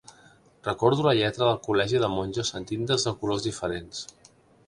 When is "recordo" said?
0.67-1.03